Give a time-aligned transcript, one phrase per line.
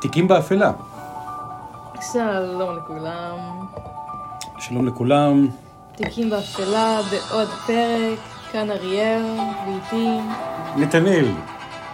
[0.00, 0.72] תיקים באפלה.
[2.12, 3.66] שלום לכולם.
[4.58, 5.48] שלום לכולם.
[5.96, 8.18] תיקים באפלה בעוד פרק,
[8.52, 9.22] כאן אריאל,
[9.66, 10.18] ואיתי.
[10.76, 11.26] נתנאל,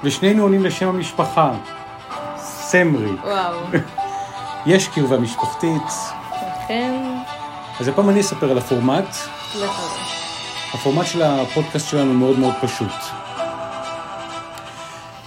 [0.04, 1.52] ושנינו עונים לשם המשפחה,
[2.38, 3.10] סמרי.
[3.24, 3.58] וואו.
[4.66, 5.82] יש קרבה משפחתית.
[6.30, 6.94] אכן,
[7.80, 9.14] אז הפעם אני אספר על הפורמט.
[9.54, 9.66] זה.
[10.74, 12.92] הפורמט של הפודקאסט שלנו מאוד מאוד פשוט.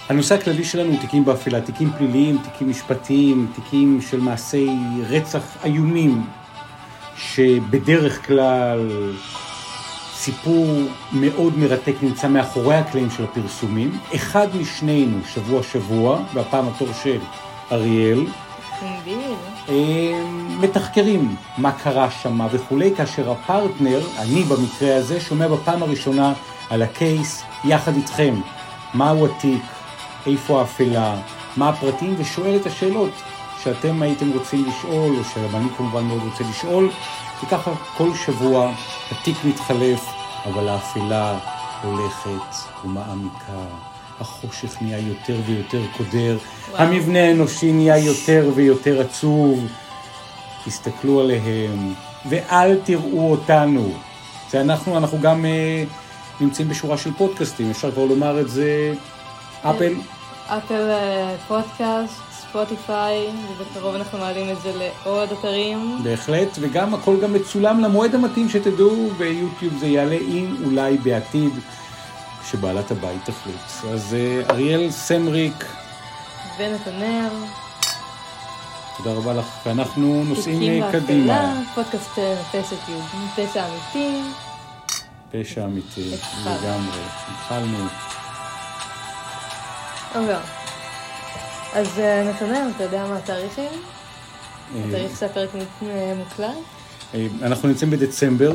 [0.08, 4.70] הנושא הכללי שלנו הוא תיקים באפלה, תיקים פליליים, תיקים משפטיים, תיקים של מעשי
[5.08, 6.26] רצח איומים,
[7.16, 8.90] שבדרך כלל
[10.14, 10.66] סיפור
[11.12, 13.98] מאוד מרתק נמצא מאחורי הקלעים של הפרסומים.
[14.14, 17.18] אחד משנינו, שבוע שבוע, והפעם התור של
[17.72, 18.26] אריאל,
[18.82, 19.34] אינדיל.
[19.68, 20.24] אה,
[20.60, 26.32] מתחקרים מה קרה שם וכולי, כאשר הפרטנר, אני במקרה הזה, שומע בפעם הראשונה
[26.70, 28.34] על הקייס יחד איתכם.
[28.94, 29.62] מהו התיק,
[30.32, 31.16] איפה האפלה,
[31.56, 33.10] מה הפרטים, ושואל את השאלות
[33.62, 36.90] שאתם הייתם רוצים לשאול, או שאני כמובן מאוד רוצה לשאול,
[37.44, 38.72] וככה כל שבוע
[39.10, 40.06] התיק מתחלף,
[40.44, 41.38] אבל האפלה
[41.82, 43.52] הולכת ומעמיקה.
[44.20, 46.38] החושך נהיה יותר ויותר קודר,
[46.70, 46.82] וואו.
[46.82, 49.66] המבנה האנושי נהיה יותר ויותר עצוב.
[50.64, 51.94] תסתכלו עליהם,
[52.28, 53.92] ואל תראו אותנו.
[54.50, 55.84] זה אנחנו, אנחנו גם אה,
[56.40, 58.94] נמצאים בשורה של פודקאסטים, אפשר כבר לומר את זה,
[59.62, 59.94] אפל,
[60.48, 64.72] אפל אה, פודקאסט, ספוטיפיי, ובקרוב אנחנו מעלים את זה
[65.04, 65.98] לעוד אתרים.
[66.02, 71.52] בהחלט, וגם הכל גם מצולם למועד המתאים שתדעו, ביוטיוב זה יעלה אם אולי בעתיד,
[72.42, 73.92] כשבעלת הבית תחליט.
[73.92, 75.64] אז אה, אריאל סמריק,
[76.58, 77.30] ונתנאל.
[78.96, 81.62] תודה רבה לך, ואנחנו נוסעים אה, קדימה.
[81.74, 82.10] פודקאסט
[82.50, 84.20] פשע יהודי, פשע אמיתי.
[85.32, 86.10] פשע אמיתי.
[86.44, 87.00] לגמרי.
[87.28, 87.78] התחלנו.
[90.14, 90.36] אוקיי.
[91.74, 93.70] אז אה, נתנאל, אתה יודע מה התאריכים?
[94.74, 95.48] אה, התאריך שהפרק
[96.16, 96.48] מוקלט?
[97.14, 98.52] אה, אנחנו נמצאים בדצמבר.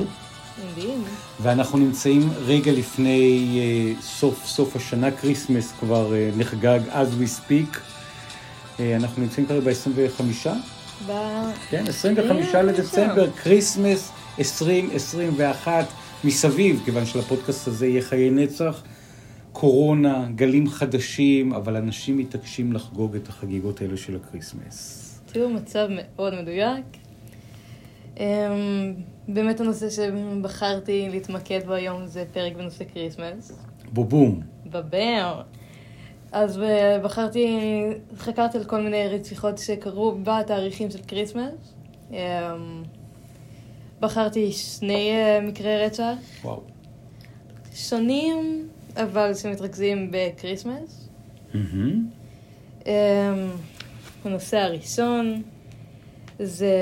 [1.42, 7.78] ואנחנו נמצאים רגע לפני אה, סוף סוף השנה, כריסמס כבר אה, נחגג as we speak.
[8.80, 10.48] אה, אנחנו נמצאים כרגע ב-25,
[11.08, 14.10] ב- כן, 25 אה, לדצמבר, כריסמס
[14.40, 15.86] 2021
[16.24, 18.82] מסביב, כיוון שלפודקאסט הזה יהיה חיי נצח.
[19.54, 25.10] קורונה, גלים חדשים, אבל אנשים מתעקשים לחגוג את החגיגות האלה של הקריסמס.
[25.26, 26.86] תראו מצב מאוד מדויק.
[28.20, 28.24] אמ,
[29.28, 33.52] באמת הנושא שבחרתי להתמקד בו היום זה פרק בנושא כריסמס.
[33.92, 34.42] בובום.
[34.66, 35.42] בבר.
[36.32, 37.60] אז אה, בחרתי,
[38.18, 41.74] חקרתי על כל מיני רציחות שקרו בתאריכים של כריסמס.
[42.12, 42.18] אמ,
[44.00, 46.14] בחרתי שני אה, מקרי רצח
[46.44, 46.62] וואו.
[47.74, 51.10] שונים, אבל שמתרכזים בכריסמס.
[51.56, 52.92] אמ,
[54.26, 55.42] הנושא הראשון
[56.40, 56.76] זה...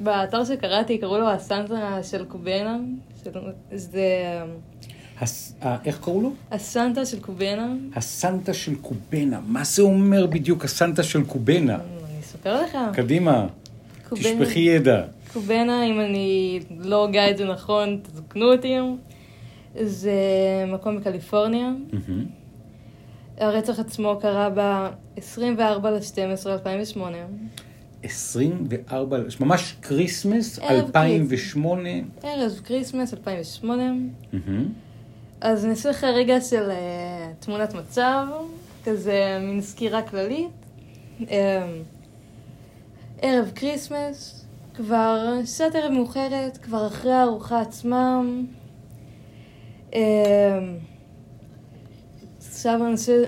[0.00, 2.78] באתר שקראתי קראו לו הסנטה של קובנה.
[3.24, 3.30] של-
[3.72, 4.06] זה
[5.20, 6.32] הס- אה, איך קראו לו?
[6.50, 7.72] הסנטה של קובנה.
[7.96, 9.40] הסנטה של קובנה.
[9.46, 11.74] מה זה אומר בדיוק הסנטה של קובנה?
[11.74, 12.78] אני אספר לך.
[12.92, 13.46] קדימה,
[14.08, 15.02] קובנה- תשפכי ידע.
[15.32, 18.74] קובנה, אם אני לא הוגה את זה נכון, תזכנו אותי.
[19.82, 20.12] זה
[20.68, 21.70] מקום בקליפורניה.
[21.92, 22.24] מהמם.
[23.38, 27.16] הרצח עצמו קרה ב-24 ל-12 2008.
[28.02, 31.88] 24, ממש כריסמס, ערב 2008.
[32.22, 33.82] ערב כריסמס 2008.
[34.32, 34.68] מהמם.
[35.40, 38.26] אז אני אעשה לך רגע של אה, תמונת מצב,
[38.84, 40.50] כזה מין סקירה כללית.
[41.30, 41.66] אה,
[43.22, 48.20] ערב כריסמס, כבר שעת ערב מאוחרת, כבר אחרי הארוחה עצמה.
[49.94, 50.00] אה,
[52.40, 52.74] סבא,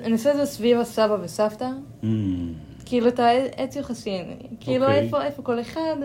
[0.04, 1.69] אני עושה- את זה סביב הסבא וסבתא.
[2.04, 2.53] אמ,
[2.84, 4.25] כאילו את העץ יוחסין,
[4.60, 5.00] כאילו אוקיי.
[5.00, 5.97] איפה, איפה כל אחד,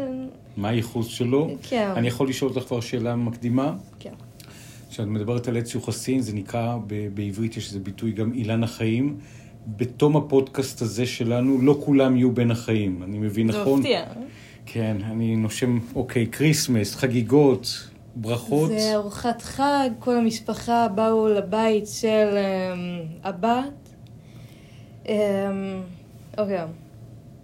[0.57, 1.49] מה הייחוס שלו?
[1.69, 1.89] כן.
[1.95, 3.73] אני יכול לשאול אותך כבר שאלה מקדימה?
[3.99, 4.13] כן.
[4.89, 6.78] כשאת מדברת על עץ יוחסין, זה נקרא,
[7.13, 9.17] בעברית יש איזה ביטוי גם אילן החיים.
[9.67, 13.03] בתום הפודקאסט הזה שלנו, לא כולם יהיו בין החיים.
[13.03, 13.79] אני מבין זה נכון?
[13.79, 14.03] מפתיע.
[14.66, 18.69] כן, אני נושם, אוקיי, כריסמס, חגיגות, ברכות.
[18.69, 23.90] זה ארוחת חג, כל המשפחה באו לבית של אמ, הבת.
[25.08, 25.13] אמ,
[26.37, 26.59] אוקיי,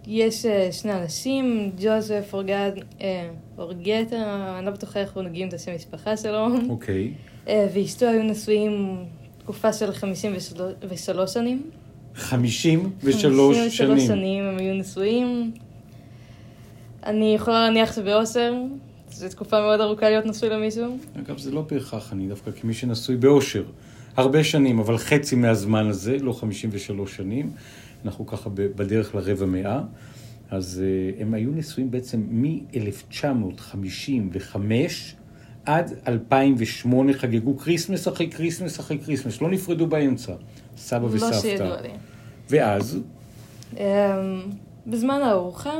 [0.06, 3.28] יש אה, שני אנשים, ג'וזף אורגד, אה,
[3.58, 4.16] אורגטה,
[4.58, 7.12] אני לא בטוחה איך נוגעים את השם משפחה שלו, אוקיי.
[7.48, 9.04] אה, ואשתו היו נשואים
[9.38, 11.62] תקופה של 53 שנים.
[12.14, 14.00] 53 שנים.
[14.00, 15.52] שנים הם היו נשואים.
[17.06, 18.54] אני יכולה להניח שבאושר,
[19.12, 20.98] זו תקופה מאוד ארוכה להיות נשוי למישהו.
[21.18, 23.64] אגב, זה לא בהכרח, אני דווקא כמי שנשוי באושר.
[24.16, 27.50] הרבה שנים, אבל חצי מהזמן הזה, לא 53 שנים.
[28.04, 29.80] אנחנו ככה בדרך לרבע מאה.
[30.50, 34.56] אז אה, הם היו נשואים בעצם מ-1955
[35.64, 40.32] עד 2008 חגגו כריסמס אחרי כריסמס אחרי כריסמס, לא נפרדו באמצע,
[40.76, 41.40] סבא לא וסבתא.
[41.40, 41.88] שידוע לי.
[42.50, 42.98] ואז,
[43.76, 43.80] אמ,
[44.88, 45.74] בזמן הארוחה,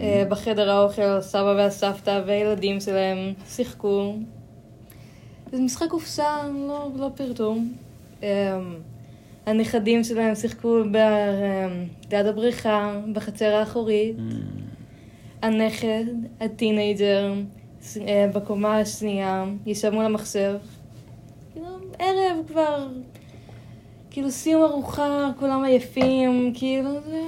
[0.00, 4.14] אה, בחדר האוכל, סבא והסבתא והילדים שלהם שיחקו.
[5.52, 6.36] זה משחק קופסה,
[6.68, 7.56] לא, לא פירטו.
[8.22, 8.28] אמ,
[9.46, 10.90] הנכדים שלהם שיחקו אמ,
[12.10, 14.16] ליד הבריכה, בחצר האחורית.
[15.42, 16.04] הנכד,
[16.40, 17.32] הטינג'ר,
[17.96, 20.56] אה, בקומה השנייה, ישב מול המחשב.
[21.52, 21.66] כאילו,
[21.98, 22.88] ערב כבר,
[24.18, 27.22] כאילו סיום ארוחה, כולם עייפים, כאילו, זה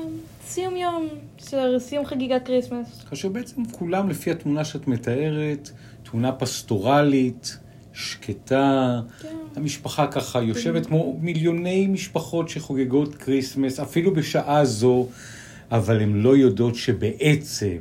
[0.46, 1.08] סיום יום,
[1.38, 3.04] של סיום חגיגת כריסמס.
[3.10, 5.70] כאשר בעצם כולם, לפי התמונה שאת מתארת,
[6.02, 7.58] תמונה פסטורלית,
[7.92, 9.36] שקטה, כן.
[9.56, 15.06] המשפחה ככה יושבת כמו מיליוני משפחות שחוגגות כריסמס, אפילו בשעה זו,
[15.70, 17.78] אבל הן לא יודעות שבעצם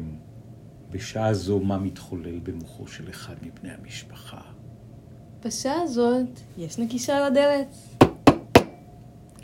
[0.91, 4.41] בשעה זו מה מתחולל במוחו של אחד מבני המשפחה.
[5.45, 7.75] בשעה הזאת יש נקישה על הדלת,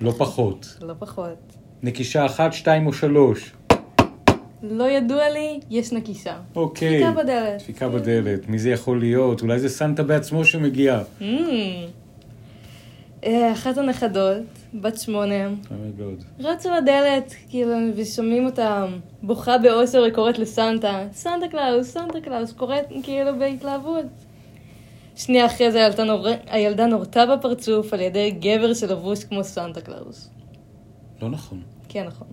[0.02, 0.78] לא פחות.
[0.82, 1.38] לא פחות.
[1.84, 3.54] נקישה אחת, שתיים או שלוש.
[4.64, 6.36] לא ידוע לי, יש נקישה.
[6.56, 7.04] אוקיי.
[7.04, 7.62] דפיקה בדלת.
[7.62, 8.50] דפיקה בדלת.
[8.50, 9.42] מי זה יכול להיות?
[9.42, 11.02] אולי זה סנטה בעצמו שמגיע.
[11.20, 11.24] Mm.
[13.26, 14.44] אה, אחת הנכדות,
[14.74, 16.24] בת שמונה, oh my god.
[16.40, 18.86] רצו לדלת, כאילו, ושומעים אותה
[19.24, 24.06] בוכה באושר וקוראת לסנטה, סנטה קלאוס, סנטה קלאוס, קוראת כאילו בהתלהבות.
[25.16, 26.28] שנייה אחרי זה הילדה, נור...
[26.48, 30.30] הילדה נורתה בפרצוף על ידי גבר שלבוש כמו סנטה קלאוס.
[31.22, 31.62] לא נכון.
[31.90, 32.28] כן, נכון.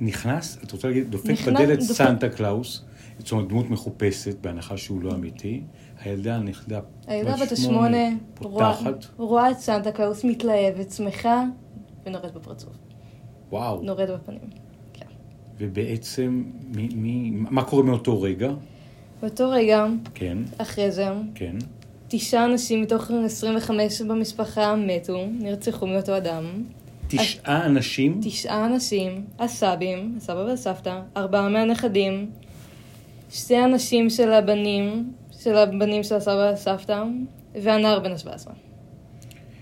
[0.00, 2.84] נכנס, את רוצה להגיד, דופק נכנס- בדלת דופק- סנטה קלאוס,
[3.18, 5.62] זאת אומרת דמות מחופשת, בהנחה שהוא לא אמיתי.
[6.04, 8.08] הילדה הנכדה, הילדה בת השמונה
[8.42, 11.44] רואה, פותחת, רואה את סנטה קלאוס מתלהבת, שמחה,
[12.06, 12.72] ונורית בפרצוף.
[13.50, 13.82] וואו.
[13.82, 14.40] נורית בפנים.
[14.92, 15.06] כן.
[15.58, 18.50] ובעצם, מי, מי, מה קורה מאותו רגע?
[19.22, 21.56] באותו רגע, כן, אחרי זה, כן.
[22.08, 26.64] תשעה אנשים מתוך 25 במשפחה מתו, נרצחו מאותו אדם.
[27.08, 32.30] תשעה אנשים, תשעה אנשים, הסבים, הסבא והסבתא, ארבעה מהנכדים,
[33.30, 37.04] שתי אנשים של הבנים, של הבנים של הסבא והסבתא,
[37.62, 38.50] והנער בן ה-17.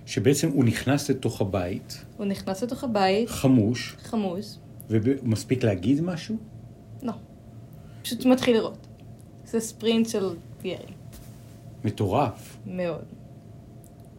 [0.06, 4.46] שבעצם הוא נכנס לתוך הבית, הוא נכנס לתוך הבית, חמוש, חמוש,
[4.90, 6.36] ומספיק להגיד משהו?
[7.02, 7.12] לא,
[8.02, 8.86] פשוט מתחיל לירות.
[9.46, 10.28] זה ספרינט של
[10.64, 10.84] ירי,
[11.84, 12.56] מטורף.
[12.66, 13.04] מאוד.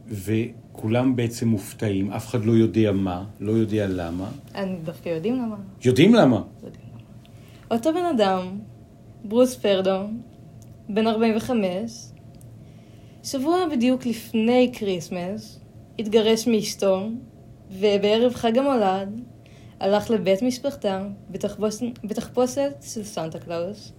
[0.08, 4.30] וכולם בעצם מופתעים, אף אחד לא יודע מה, לא יודע למה.
[4.56, 5.56] אני דווקא יודעים למה.
[5.86, 6.42] יודעים למה.
[6.64, 7.02] יודעים למה.
[7.72, 8.60] אותו בן אדם,
[9.24, 10.00] ברוס פרדו,
[10.90, 11.92] בן 45,
[13.24, 15.60] שבוע בדיוק לפני כריסמס,
[16.00, 17.10] התגרש מאשתו,
[17.72, 19.22] ובערב חג המולד
[19.80, 23.92] הלך לבית משפחתה בתחפוש, בתחפושת של סנטה קלאוס,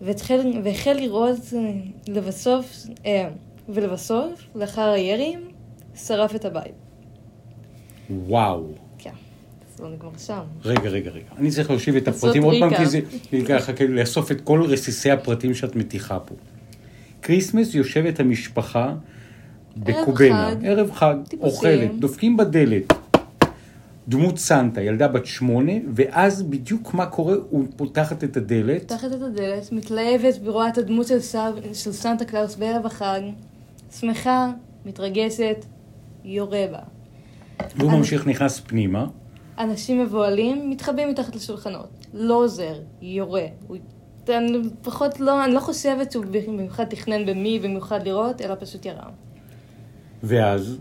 [0.00, 1.72] והתחל, והחל לירות אה,
[2.08, 3.28] לבסוף, אה,
[3.68, 5.40] ולבסוף, לאחר הירי,
[5.94, 6.74] שרף את הבית.
[8.10, 8.66] וואו.
[8.98, 9.10] כן,
[9.80, 10.40] לא נגמר שם.
[10.64, 11.24] רגע, רגע, רגע.
[11.38, 12.76] אני צריך להושיב את הפרטים עוד פעם.
[12.76, 13.00] כי זה
[13.48, 16.34] ככה, כאילו, לאסוף את כל רסיסי הפרטים שאת מטיחה פה.
[17.22, 18.94] כריסמס יושבת המשפחה
[19.76, 20.64] בקובנה, חג.
[20.66, 21.14] ערב חג.
[21.40, 22.92] אוכלת, דופקים בדלת.
[24.10, 29.22] דמות סנטה, ילדה בת שמונה, ואז בדיוק מה קורה, היא פותחת את הדלת, פותחת את
[29.22, 31.52] הדלת, מתלהבת ורואה את הדמות של, סב...
[31.72, 33.20] של סנטה קלאוס בערב החג,
[34.00, 34.50] שמחה,
[34.86, 35.64] מתרגשת,
[36.24, 36.78] יורה בה.
[37.76, 39.06] והוא אני- ממשיך, נכנס פנימה.
[39.58, 41.88] אנשים מבוהלים, מתחבאים מתחת לשולחנות.
[42.14, 43.44] לא עוזר, יורה.
[43.68, 43.76] הוא...
[44.28, 49.02] אני פחות לא, אני לא חושבת שהוא במיוחד תכנן במי במיוחד לראות, אלא פשוט ירה.
[50.22, 50.78] ואז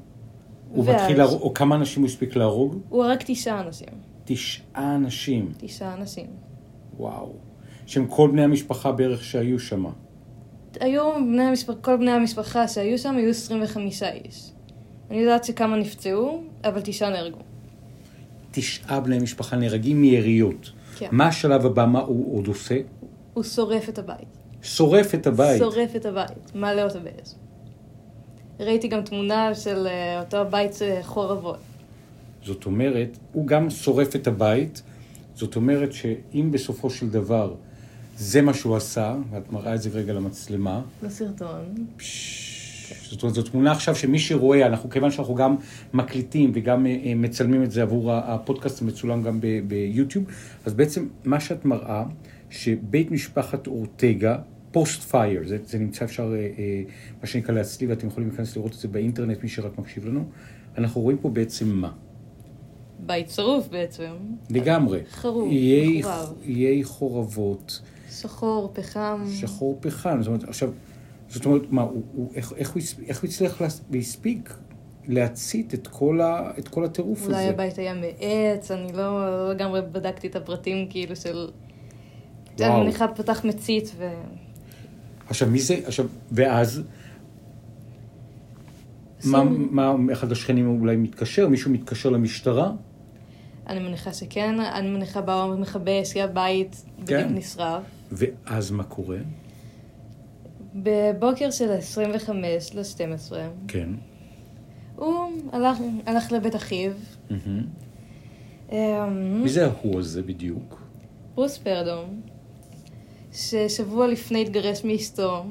[0.71, 2.77] הוא ואז- מתחיל להרוג, או כמה אנשים הוא הספיק להרוג?
[2.89, 3.88] הוא הרג תשעה אנשים.
[4.25, 5.51] תשעה אנשים.
[5.57, 6.25] תשעה אנשים.
[6.97, 7.33] וואו.
[7.85, 9.85] שהם כל בני המשפחה בערך שהיו שם.
[10.79, 14.51] היו בני המשפחה, כל בני המשפחה שהיו שם היו 25 איש.
[15.11, 17.38] אני יודעת שכמה נפצעו, אבל תשעה נהרגו.
[18.51, 20.71] תשעה בני משפחה נהרגים מיריות.
[20.97, 21.07] כן.
[21.11, 22.77] מה השלב הבא, מה הוא עוד עושה?
[23.33, 24.27] הוא שורף את הבית.
[24.61, 25.59] שורף את הבית.
[25.59, 27.33] שורף את הבית, מעלה אותו באש.
[28.60, 31.58] ראיתי גם תמונה של אה, אותו בית אה, חורבות.
[32.44, 34.82] זאת אומרת, הוא גם שורף את הבית.
[35.36, 37.54] זאת אומרת שאם בסופו של דבר
[38.18, 41.86] זה מה שהוא עשה, ואת מראה את זה רגע למצלמה, בסרטון.
[41.98, 42.46] פש-
[43.10, 45.56] זאת אומרת, זו תמונה עכשיו שמי שרואה, אנחנו, כיוון שאנחנו גם
[45.94, 50.25] מקליטים וגם אה, מצלמים את זה עבור הפודקאסט המצולם גם ביוטיוב,
[50.66, 52.04] אז בעצם מה שאת מראה,
[52.50, 54.38] שבית משפחת אורטגה,
[54.71, 56.81] פוסט פייר, זה, זה נמצא אפשר, אה, אה,
[57.21, 60.23] מה שנקרא להצליב, ואתם יכולים להיכנס לראות את זה באינטרנט, מי שרק מקשיב לנו,
[60.77, 61.91] אנחנו רואים פה בעצם מה?
[63.05, 64.11] בית שרוף בעצם.
[64.49, 64.99] לגמרי.
[65.09, 66.33] חרוב, איי- מחורב.
[66.45, 69.23] איי חורבות, שחור, פחם.
[69.33, 70.17] שחור פחם.
[70.21, 70.71] זאת אומרת, עכשיו,
[71.29, 74.53] זאת אומרת, מה, הוא, הוא, איך, איך, הוא, הספ- איך הוא הצליח והספיק
[75.07, 77.49] להצית את כל, ה, את כל הטירוף אולי הזה?
[77.49, 81.49] הבית היה מעץ, אני לא לא לגמרי בדקתי את הפרטים כאילו של...
[82.59, 82.71] וואו.
[82.75, 84.09] אני מניחה פתח מצית ו...
[85.29, 86.81] עכשיו, מי זה, עכשיו, ואז,
[89.25, 92.71] מה, מה, אחד השכנים אולי מתקשר, מישהו מתקשר למשטרה?
[93.67, 97.36] אני מניחה שכן, אני מניחה באו מכבס, כי הבית בדיוק כן.
[97.36, 97.83] נשרף.
[98.12, 99.17] ואז מה קורה?
[100.75, 102.31] בבוקר של ה-25
[102.75, 103.33] ל-12,
[103.67, 103.89] כן.
[104.95, 106.91] הוא הלך, הלך לבית אחיו.
[107.29, 107.63] מהמם.
[108.71, 110.81] אמ, מי זה ההוא הזה בדיוק?
[111.36, 112.21] ברוס פרדום,
[113.33, 115.45] ששבוע לפני התגרש מאשתו,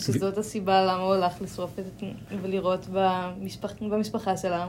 [0.00, 2.02] שזאת הסיבה למה הוא הלך לשרוף את,
[2.42, 4.68] ולירות במשפח, במשפחה שלה.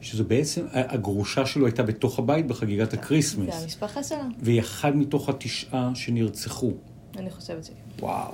[0.00, 3.62] שזו בעצם, הגרושה שלו הייתה בתוך הבית בחגיגת זה הכריסמס.
[3.62, 6.72] המשפחה שלה, והיא אחד מתוך התשעה שנרצחו.
[7.16, 7.74] אני חושבת שכן.
[8.00, 8.32] וואו.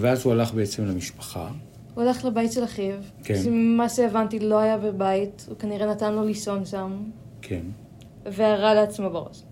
[0.00, 1.48] ואז הוא הלך בעצם למשפחה.
[1.94, 3.42] הוא הלך לבית של אחיו, כן.
[3.42, 7.02] שממה שהבנתי לא היה בבית, הוא כנראה נתן לו לישון שם,
[7.42, 7.62] כן.
[8.26, 9.42] וירה לעצמו בראש.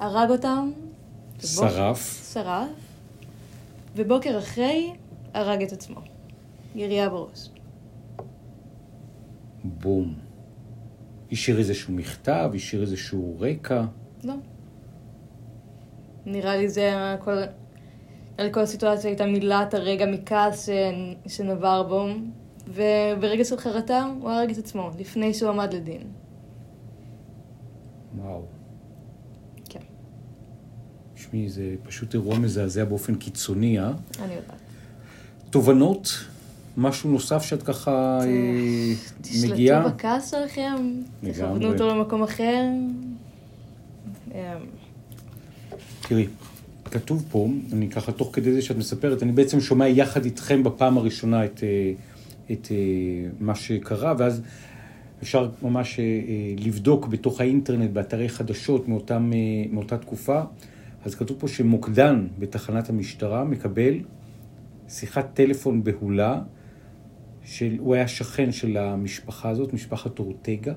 [0.00, 0.70] הרג אותם,
[1.38, 2.32] שרף.
[2.32, 2.68] שרף,
[3.96, 4.92] ובוקר אחרי
[5.34, 6.00] הרג את עצמו.
[6.74, 7.48] ירייה בראש.
[9.64, 10.14] בום.
[11.32, 13.84] השאיר איזשהו מכתב, השאיר איזשהו רקע.
[14.24, 14.34] לא.
[16.26, 17.36] נראה לי זה כל...
[18.38, 20.70] לי כל הסיטואציה הייתה מילת הרגע מכעס ש...
[21.26, 22.06] שנבר בו,
[22.66, 26.02] וברגע של חרטה הוא הרג את עצמו, לפני שהוא עמד לדין.
[28.16, 28.57] וואו.
[31.28, 33.92] תשמעי, זה פשוט אירוע מזעזע באופן קיצוני, אה?
[34.22, 34.60] אני יודעת.
[35.50, 36.08] תובנות?
[36.76, 38.26] משהו נוסף שאת ככה אה,
[39.42, 39.80] מגיעה?
[39.80, 40.74] תשלטו בכעס שלכם.
[41.32, 42.64] תכוונו אותו למקום אחר.
[44.34, 44.38] אמ,
[46.08, 46.26] תראי,
[46.84, 50.98] כתוב פה, אני ככה, תוך כדי זה שאת מספרת, אני בעצם שומע יחד איתכם בפעם
[50.98, 51.92] הראשונה את, אה,
[52.52, 52.76] את אה,
[53.40, 54.42] מה שקרה, ואז
[55.22, 56.10] אפשר ממש אה, אה,
[56.58, 59.38] לבדוק בתוך האינטרנט, באתרי חדשות מאותם, אה,
[59.72, 60.42] מאותה תקופה.
[61.08, 63.94] אז כתוב פה שמוקדן בתחנת המשטרה מקבל
[64.88, 66.40] שיחת טלפון בהולה,
[67.44, 70.72] של, הוא היה שכן של המשפחה הזאת, משפחת אורטגה,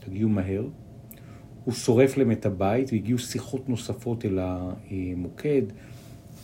[0.00, 0.64] תגיעו מהר.
[1.64, 5.62] הוא שורף להם את הבית והגיעו שיחות נוספות אל המוקד,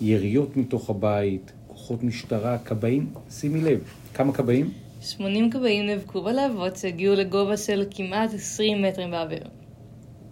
[0.00, 3.80] יריות מתוך הבית, כוחות משטרה, כבאים, שימי לב,
[4.14, 4.70] כמה כבאים?
[5.00, 9.63] 80 כבאים נאבקו בלהבות שהגיעו לגובה של כמעט 20 מטרים באוויר.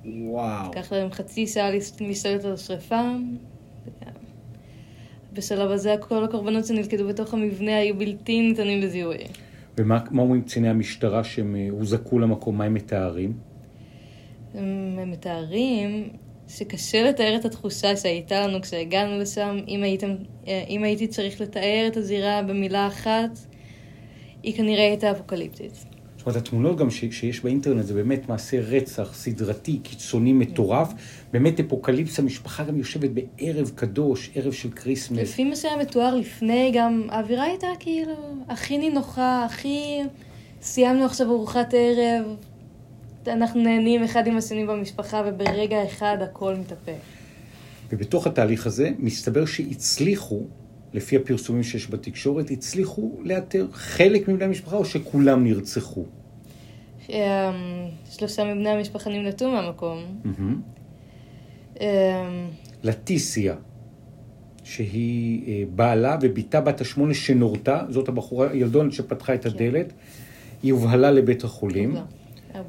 [0.05, 0.71] וואו.
[0.71, 3.11] לקח להם חצי שעה להשתלט על השרפה.
[5.33, 9.17] בשלב הזה כל הקורבנות שנלכדו בתוך המבנה היו בלתי ניתנים לזיהוי.
[9.79, 13.33] ומה מה אומרים קציני המשטרה שהם אה, הוזעקו למקום, מה הם מתארים?
[14.55, 16.09] הם הם מתארים
[16.49, 19.57] שקשה לתאר את התחושה שהייתה לנו כשהגענו לשם.
[19.69, 20.15] אם, הייתם,
[20.49, 23.39] אה, אם הייתי צריך לתאר את הזירה במילה אחת,
[24.43, 25.85] היא כנראה הייתה אפוקליפטית.
[26.23, 30.93] זאת אומרת, התמונות גם ש- שיש באינטרנט זה באמת מעשה רצח סדרתי, קיצוני, מטורף.
[31.33, 35.19] באמת אפוקליפסה, משפחה גם יושבת בערב קדוש, ערב של כריסמס.
[35.19, 38.13] לפי מה שהיה מתואר לפני, גם האווירה הייתה כאילו
[38.49, 40.01] הכי נינוחה, הכי...
[40.63, 42.25] סיימנו עכשיו ארוחת ערב,
[43.27, 47.03] אנחנו נהנים אחד עם השני במשפחה, וברגע אחד הכל מתהפך.
[47.93, 50.43] ובתוך התהליך הזה מסתבר שהצליחו,
[50.95, 56.05] לפי הפרסומים שיש בתקשורת, הצליחו לאתר חלק מבני המשפחה או שכולם נרצחו.
[57.09, 57.15] אמ,
[58.11, 60.21] שלושה מבני המשפחה נמלטו מהמקום.
[61.81, 61.87] אמ,
[62.83, 63.55] לטיסיה,
[64.65, 69.93] שהיא אה, בעלה ובתה בת השמונה שנורתה, זאת הבחורה, הילדונת שפתחה את הדלת,
[70.63, 72.63] היא הובהלה לבית החולים, הבהלה,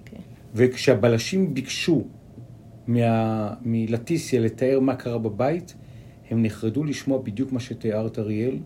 [0.00, 0.18] אוקיי.
[0.54, 2.04] וכשהבלשים ביקשו
[3.62, 5.74] מלטישיה לתאר מה קרה בבית,
[6.30, 8.58] הם נחרדו לשמוע בדיוק מה שתיארת, אריאל.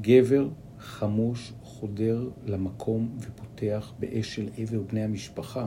[0.00, 0.48] גבר
[0.78, 5.66] חמוש חודר למקום ופותח באש לעבר בני המשפחה.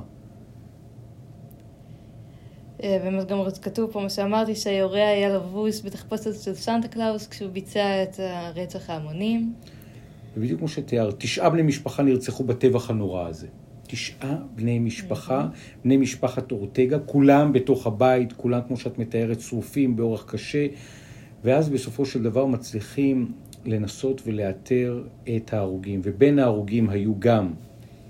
[2.84, 7.52] אה, באמת גם כתוב פה מה שאמרתי, שהיורה היה לבוש בתחפושת של סנטה קלאוס כשהוא
[7.52, 9.54] ביצע את רצח ההמונים.
[10.38, 13.48] ובדיוק כמו שתיארת, תשעה בני משפחה נרצחו בטבח הנורא הזה.
[13.88, 15.48] תשעה בני משפחה,
[15.84, 20.68] בני משפחת אורטגה, כולם בתוך הבית, כולם, כמו שאת מתארת, שרופים באורח קשה,
[21.46, 23.32] ואז בסופו של דבר מצליחים
[23.66, 25.04] לנסות ולאתר
[25.36, 26.02] את ההרוגים.
[26.04, 27.54] ובין ההרוגים היו גם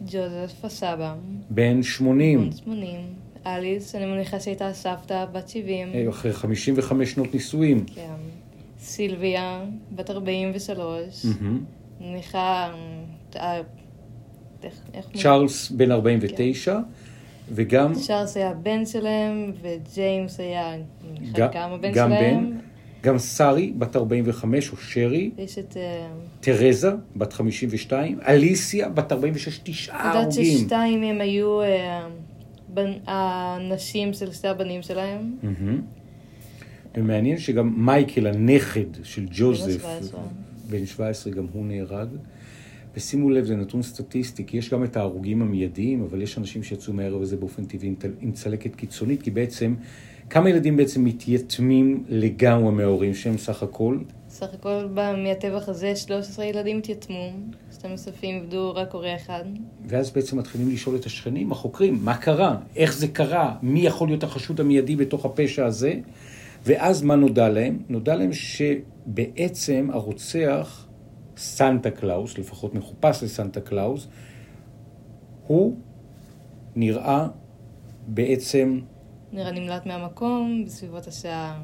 [0.06, 1.16] ג'וזף הסבא,
[1.50, 3.00] בן 80, בן 80,
[3.46, 7.86] אליס, אני מניחה שהייתה סבתא, בת 70, אה, אחרי 55 שנות נישואים.
[7.96, 8.14] כן.
[8.80, 9.64] סילביה,
[9.96, 11.64] בת 43, מהמם.
[12.02, 12.74] אני מניחה,
[13.36, 13.62] אה,
[15.14, 16.80] צ'ארלס בן 49,
[17.50, 17.94] וגם...
[17.94, 20.74] צ'ארלס היה הבן שלהם, וג'יימס היה
[21.34, 22.58] גם- הבן שלהם.
[23.06, 25.78] גם שרי, בת 45, או שרי, יש את...
[25.78, 26.08] אה,
[26.40, 30.58] תרזה, בת 52, אליסיה, בת 46, תשעה אני יודעת הרוגים.
[30.58, 32.08] ששתיים מהם היו אה,
[32.74, 35.36] בנ- הנשים של שתי הבנים שלהם.
[36.98, 40.22] ומעניין שגם מייקל, הנכד של ג'וזף, 17.
[40.70, 42.08] בן 17, גם הוא נהרג.
[42.96, 46.94] ושימו לב, זה נתון סטטיסטי, כי יש גם את ההרוגים המיידיים, אבל יש אנשים שיצאו
[46.94, 49.76] מהערב הזה באופן טבעי עם צלקת קיצונית, כי בעצם,
[50.30, 53.98] כמה ילדים בעצם מתייתמים לגמרי מההורים שלהם סך הכל?
[54.30, 57.30] סך הכל מהטבח הזה 13 ילדים התייתמו,
[57.72, 59.44] 12 נוספים איבדו רק הורה אחד.
[59.88, 62.58] ואז בעצם מתחילים לשאול את השכנים, החוקרים, מה קרה?
[62.76, 63.56] איך זה קרה?
[63.62, 65.94] מי יכול להיות החשוד המיידי בתוך הפשע הזה?
[66.64, 67.80] ואז מה נודע להם?
[67.90, 70.88] נודע להם שבעצם הרוצח,
[71.38, 74.08] סנטה קלאוס, לפחות מחופש לסנטה קלאוס,
[75.48, 75.76] הוא
[76.76, 77.28] נראה
[78.08, 78.80] בעצם
[79.36, 81.62] נראה נמלט מהמקום בסביבות השעה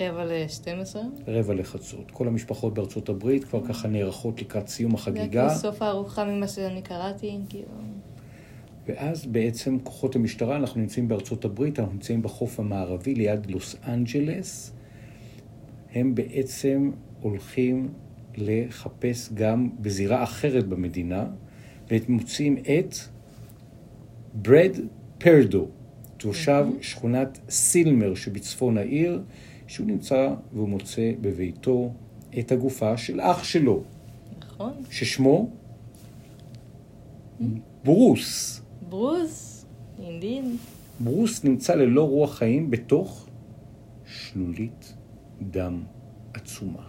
[0.00, 0.96] רבע ל-12.
[1.26, 2.10] רבע לחצות.
[2.10, 5.40] כל המשפחות בארצות הברית כבר ככה נערכות לקראת סיום זה החגיגה.
[5.40, 7.68] היה סוף הארוחה ממה שאני קראתי, כאילו...
[8.86, 14.72] ואז בעצם כוחות המשטרה, אנחנו נמצאים בארצות הברית, אנחנו נמצאים בחוף המערבי ליד לוס אנג'לס,
[15.94, 17.88] הם בעצם הולכים
[18.36, 21.26] לחפש גם בזירה אחרת במדינה,
[21.90, 22.94] ומוצאים את
[24.34, 24.76] ברד
[25.18, 25.68] פרדו,
[26.18, 29.22] תושב שכונת סילמר שבצפון העיר,
[29.66, 31.92] שהוא נמצא והוא מוצא בביתו
[32.38, 33.82] את הגופה של אח שלו,
[34.38, 34.72] נכון?
[34.90, 35.50] ששמו
[37.84, 38.60] ברוס.
[38.88, 39.66] ברוס,
[39.98, 40.56] אינדין.
[41.00, 43.26] ברוס נמצא ללא רוח חיים בתוך
[44.06, 44.94] שלולית
[45.42, 45.82] דם
[46.34, 46.82] עצומה.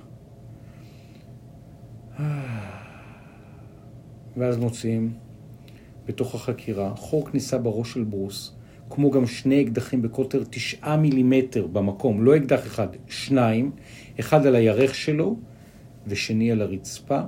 [4.37, 5.13] ואז מוצאים
[6.05, 8.55] בתוך החקירה חור כניסה בראש של ברוס,
[8.89, 13.71] כמו גם שני אקדחים בקוטר תשעה מילימטר במקום, לא אקדח אחד, שניים,
[14.19, 15.35] אחד על הירך שלו
[16.07, 17.19] ושני על הרצפה.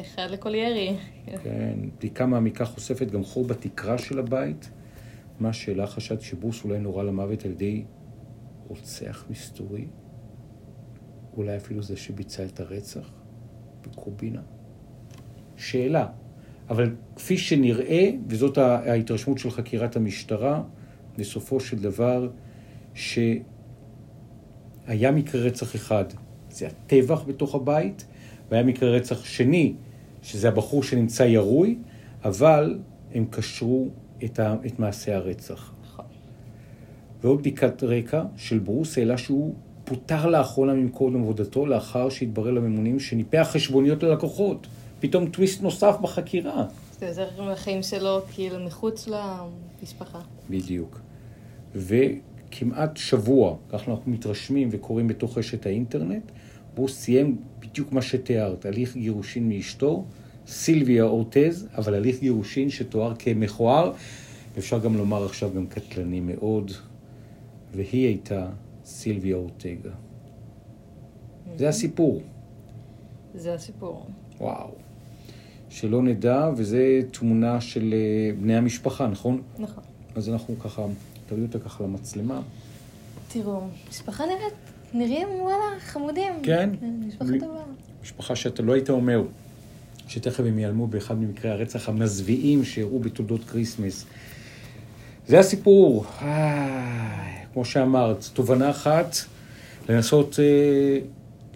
[0.00, 0.96] אחד לכל ירי.
[1.42, 4.70] כן, בדיקה מעמיקה חושפת גם חור בתקרה של הבית.
[5.40, 5.86] מה השאלה?
[5.86, 7.84] חשד שברוס אולי נורה למוות על ידי
[8.68, 9.84] רוצח מסתורי?
[11.36, 13.10] אולי אפילו זה שביצע את הרצח
[13.82, 14.40] בקובינה?
[15.56, 16.06] שאלה.
[16.70, 20.62] אבל כפי שנראה, וזאת ההתרשמות של חקירת המשטרה,
[21.18, 22.28] בסופו של דבר,
[22.94, 23.40] שהיה
[25.12, 26.04] מקרה רצח אחד,
[26.50, 28.06] זה הטבח בתוך הבית,
[28.50, 29.74] והיה מקרה רצח שני,
[30.22, 31.78] שזה הבחור שנמצא ירוי,
[32.24, 32.78] אבל
[33.14, 33.88] הם קשרו
[34.24, 35.72] את, ה, את מעשי הרצח.
[35.84, 36.04] נכון.
[37.20, 39.54] ועוד בדיקת רקע של ברוס העלה שהוא
[39.84, 44.66] פוטר לאחרונה ממקום עבודתו לאחר שהתברר לממונים שניפח חשבוניות ללקוחות.
[45.00, 46.64] פתאום טוויסט נוסף בחקירה.
[46.98, 50.18] זה עוזר לחיים שלו, כאילו, מחוץ למשפחה.
[50.50, 51.07] בדיוק.
[51.74, 56.22] וכמעט שבוע, כך אנחנו מתרשמים וקוראים בתוך רשת האינטרנט,
[56.74, 60.04] ברוס סיים בדיוק מה שתיארת, הליך גירושין מאשתו,
[60.46, 63.92] סילביה אורטז, אבל הליך גירושין שתואר כמכוער,
[64.54, 66.72] ואפשר גם לומר עכשיו גם קטלני מאוד,
[67.74, 68.50] והיא הייתה
[68.84, 69.90] סילביה אורטגה.
[71.56, 72.22] זה הסיפור,
[73.34, 74.06] זה הסיפור.
[74.40, 74.70] וואו.
[75.68, 79.42] שלא נדע, וזה תמונה של אה, בני המשפחה, נכון?
[79.58, 79.84] נכון.
[80.14, 80.82] אז אנחנו ככה,
[81.28, 82.40] תביאו אותה ככה למצלמה.
[83.28, 83.60] תראו,
[83.90, 84.54] משפחה נראית,
[84.94, 86.32] נראים וואלה, חמודים.
[86.42, 86.70] כן.
[87.06, 87.60] משפחה בלי- טובה.
[88.02, 89.22] משפחה שאתה לא היית אומר,
[90.08, 94.04] שתכף הם ייעלמו באחד ממקרי הרצח המזוויעים שאירעו בתולדות כריסמס.
[95.26, 96.04] זה הסיפור.
[97.52, 99.16] כמו שאמרת, תובנה אחת,
[99.88, 100.98] לנסות אה,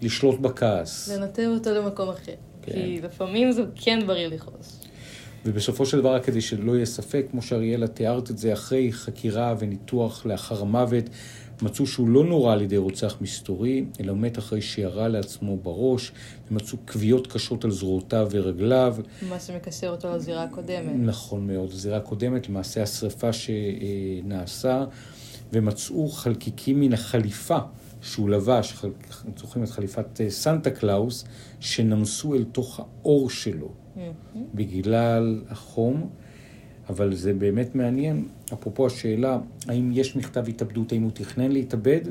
[0.01, 1.09] לשלוט בכעס.
[1.09, 2.31] לנתב אותו למקום אחר.
[2.61, 2.71] כן.
[2.71, 4.79] כי לפעמים זה כן בריא לכעוס.
[5.45, 10.25] ובסופו של דבר, כדי שלא יהיה ספק, כמו שאריאלה תיארת את זה, אחרי חקירה וניתוח
[10.25, 11.03] לאחר המוות,
[11.61, 16.11] מצאו שהוא לא נורה על ידי רוצח מסתורי, אלא מת אחרי שירה לעצמו בראש,
[16.51, 18.95] ומצאו כוויות קשות על זרועותיו ורגליו.
[19.29, 20.91] מה שמקשר אותו לזירה הקודמת.
[20.95, 24.85] נכון מאוד, זירה קודמת, למעשה השרפה שנעשה,
[25.53, 27.57] ומצאו חלקיקים מן החליפה
[28.01, 28.75] שהוא לבש,
[29.37, 31.25] זוכרים את חליפת אה, סנטה קלאוס,
[31.59, 33.82] שנמסו אל תוך האור שלו.
[34.53, 36.09] בגלל החום,
[36.89, 38.27] אבל זה באמת מעניין.
[38.53, 42.01] אפרופו השאלה, האם יש מכתב התאבדות, האם הוא תכנן להתאבד,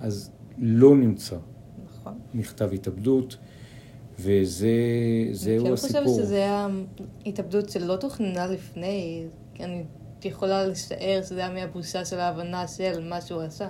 [0.00, 1.36] אז לא נמצא
[1.84, 2.18] נכון.
[2.34, 3.36] מכתב התאבדות,
[4.18, 6.02] וזהו אני כן הסיפור.
[6.02, 6.68] חושבת שזה היה
[7.26, 9.26] התאבדות שלא תוכננה לפני.
[9.54, 9.84] כי אני
[10.24, 13.68] יכולה לשער שזה היה מהבושה של ההבנה של מה שהוא עשה.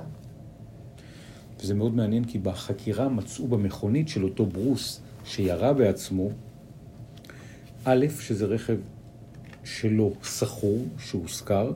[1.61, 6.29] וזה מאוד מעניין, כי בחקירה מצאו במכונית של אותו ברוס שירה בעצמו,
[7.89, 8.77] א', שזה רכב
[9.65, 11.73] שלו סחור, שהושכר,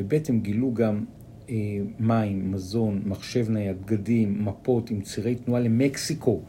[0.00, 1.04] וב' הם גילו גם
[1.48, 1.54] אה,
[1.98, 6.40] מים, מזון, מחשב נייד, בגדים, מפות עם צירי תנועה למקסיקו,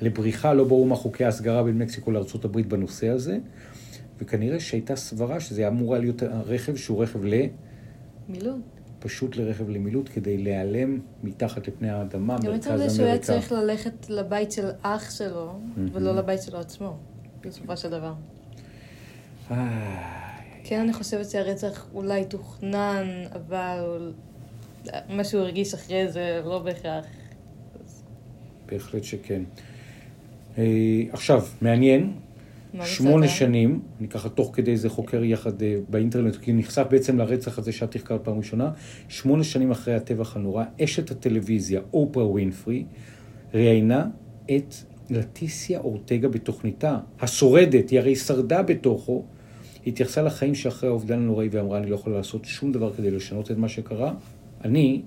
[0.00, 3.38] לבריחה, לא ברור מה חוקי ההסגרה בין מקסיקו לארה"ב בנושא הזה,
[4.18, 7.34] וכנראה שהייתה סברה שזה היה אמור להיות רכב שהוא רכב ל...
[8.28, 8.60] מילוט.
[8.98, 13.26] פשוט לרכב למילוט כדי להיעלם מתחת לפני האדמה, גם מרכז עצם זה שהוא היה אמריקה.
[13.26, 15.60] צריך ללכת לבית של אח שלו,
[15.92, 16.96] ולא לבית שלו עצמו,
[17.42, 18.12] בסופו של דבר.
[20.64, 24.12] כן, אני חושבת שהרצח אולי תוכנן, אבל
[25.08, 27.04] מה שהוא הרגיש אחרי זה לא בהכרח.
[28.66, 29.42] בהחלט שכן.
[30.58, 30.64] אה,
[31.12, 32.12] עכשיו, מעניין,
[32.84, 33.28] שמונה?
[33.28, 37.72] שנים, אני ככה תוך כדי זה חוקר יחד אה, באינטרנט, כי נחשף בעצם לרצח הזה
[37.72, 38.70] שאת תחקרת פעם ראשונה,
[39.08, 42.84] שמונה שנים אחרי הטבח הנורא, אשת הטלוויזיה, אופרה ווינפרי,
[43.54, 44.06] ראיינה
[44.56, 44.74] את
[45.10, 49.24] לטיסיה אורטגה בתוכניתה, השורדת, היא הרי שרדה בתוכו,
[49.84, 53.50] היא התייחסה לחיים שאחרי האובדן הנוראי ואמרה, אני לא יכולה לעשות שום דבר כדי לשנות
[53.50, 54.14] את מה שקרה.
[54.64, 55.02] אני,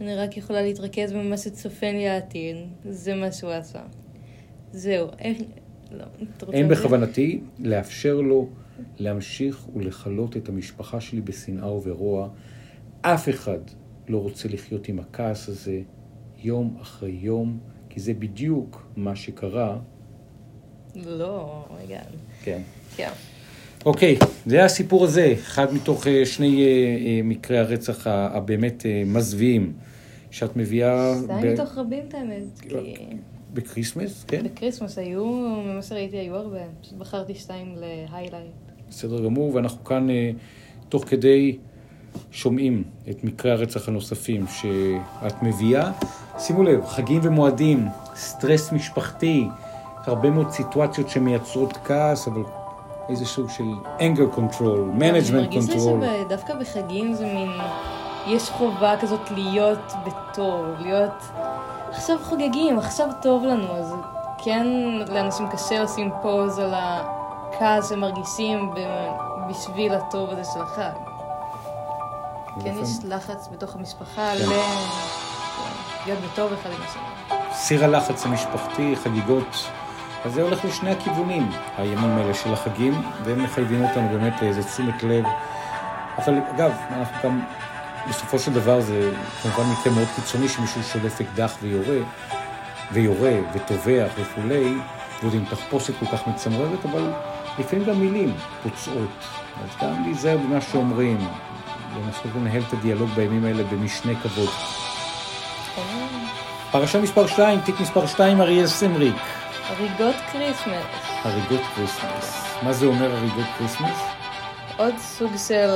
[0.00, 2.56] אני רק יכולה להתרכז במה שצופן לי העתיד,
[2.90, 3.80] זה מה שהוא עשה.
[4.72, 5.38] זהו, איך...
[5.92, 6.04] לא,
[6.52, 6.68] אין?
[6.68, 8.48] בכוונתי לאפשר לו
[8.98, 12.28] להמשיך ולכלות את המשפחה שלי בשנאה וברוע.
[13.02, 13.58] אף אחד
[14.08, 15.80] לא רוצה לחיות עם הכעס הזה
[16.38, 19.78] יום אחרי יום, כי זה בדיוק מה שקרה.
[20.94, 22.00] לא, רגע.
[22.42, 22.62] כן.
[22.96, 23.10] כן.
[23.88, 29.72] אוקיי, זה היה הסיפור הזה, אחד מתוך אה, שני אה, אה, מקרי הרצח הבאמת מזוויעים
[30.30, 32.68] שאת מביאה זה היה מתוך רבים את האמת, כי
[33.54, 34.44] בכריסמס, כן?
[34.44, 38.52] בכריסמס היו, ממה שראיתי היו הרבה, פשוט בחרתי שתיים ל highlight.
[38.88, 40.06] בסדר גמור, ואנחנו כאן
[40.88, 41.56] תוך כדי
[42.30, 45.92] שומעים את מקרי הרצח הנוספים שאת מביאה.
[46.38, 49.44] שימו לב, חגים ומועדים, סטרס משפחתי,
[50.04, 52.42] הרבה מאוד סיטואציות שמייצרות כעס, אבל
[53.08, 56.04] איזה סוג של anger control, management מרגיש לי control.
[56.26, 57.50] שדווקא בחגים זה מין...
[58.26, 61.24] יש חובה כזאת להיות בטוב, להיות...
[61.90, 63.94] עכשיו חוגגים, עכשיו טוב לנו, אז
[64.44, 64.66] כן,
[65.08, 69.10] לאנשים קשה לשים פוז על הכעס שהם מרגישים ב-
[69.50, 70.98] בשביל הטוב הזה של החג.
[72.62, 74.44] כן, יש לחץ בתוך המשפחה כן.
[74.44, 74.52] ל...
[76.06, 77.38] להיות בטוב אחד עם השני.
[77.52, 79.70] סיר הלחץ המשפחתי, חגיגות,
[80.24, 85.02] אז זה הולך לשני הכיוונים, הימים האלה של החגים, והם מחייבים אותנו באמת לאיזה תשומת
[85.02, 85.24] לב.
[86.18, 87.40] אבל אגב, אנחנו גם,
[88.08, 89.10] בסופו של דבר זה
[89.42, 91.98] כמובן מקרה מאוד קיצוני שמישהו שולף אקדח ויורה,
[92.92, 94.74] ויורה וטובח וכולי,
[95.22, 97.12] ועוד עם תחפושת כל כך מצמררת, אבל
[97.58, 99.24] לפעמים גם מילים פוצעות.
[99.64, 101.28] אז גם להיזהר במה שאומרים,
[101.96, 104.48] לנסות לנהל את הדיאלוג בימים האלה במשנה כבוד.
[106.70, 109.16] פרשה מספר 2, תיק מספר 2, אריאלה סמריק.
[109.68, 110.84] הריגות כריסמס.
[111.22, 112.44] הריגות כריסמס.
[112.62, 113.98] מה זה אומר הריגות כריסמס?
[114.76, 115.70] עוד סוג של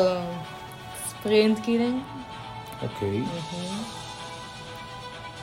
[1.08, 2.02] spree killing.
[2.82, 3.22] אוקיי.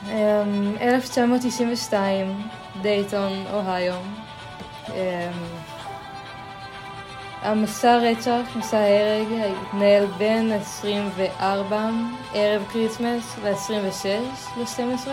[0.07, 2.41] אמ, 1992,
[2.81, 3.95] דייטון, אוהיו.
[4.89, 4.93] אמ,
[7.41, 9.27] המסע רצח, מסע הרג,
[9.67, 11.89] התנהל בין 24
[12.33, 14.05] ערב כריסמס ל-26
[14.57, 15.09] ל-12,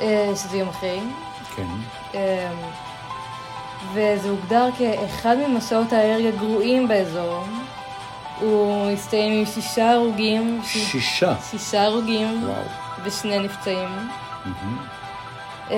[0.00, 1.00] אה, שזה יום אחרי.
[1.56, 1.66] כן.
[2.14, 2.18] אמ,
[3.92, 7.44] וזה הוגדר כאחד ממסעות ההרג הגרועים באזור.
[8.40, 11.34] הוא הסתיים עם שישה הרוגים, שישה.
[11.50, 12.62] שישה הרוגים וואו.
[13.04, 13.88] ושני נפצעים.
[15.70, 15.76] אמ,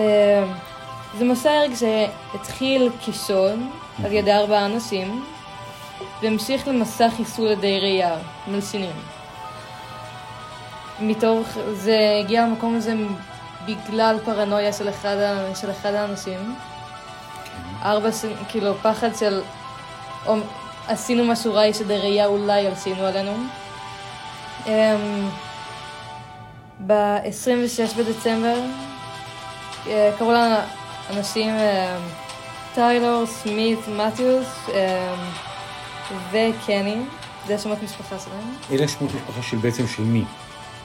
[1.19, 3.71] זה מסע הרג שהתחיל כשון
[4.05, 5.25] על ידי ארבעה אנשים,
[6.23, 8.17] והמשיך למסע חיסול עדי ראייה,
[8.49, 8.97] מלשינים.
[11.01, 12.95] מתוך, זה הגיע למקום הזה
[13.69, 15.17] בגלל פרנויה של אחד,
[15.61, 16.55] של אחד האנשים.
[17.85, 19.43] ארבע, ש- כאילו, פחד של,
[20.27, 20.37] או,
[20.89, 23.33] עשינו משהו רע, יש ראייה, אולי ילשינו עלינו.
[24.67, 25.29] אמ,
[26.87, 28.61] ב-26 בדצמבר
[29.87, 30.65] אה, קראו לה
[31.11, 31.97] אנשים אה,
[32.75, 35.15] טיילור, סמית, מתיוס אה,
[36.31, 36.97] וקני,
[37.47, 40.25] זה השמות משפחה שלהם, אלה שמות משפחה של בעצם של מי?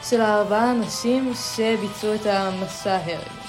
[0.03, 3.43] של הארבעה אנשים שביצעו את המסע הרג.